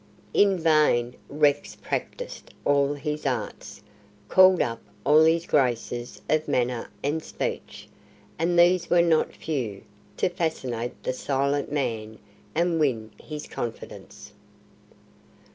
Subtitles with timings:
[0.33, 3.83] In vain Rex practised all his arts,
[4.29, 7.87] called up all his graces of manner and speech
[8.39, 9.83] and these were not few
[10.17, 12.17] to fascinate the silent man
[12.55, 14.33] and win his confidence.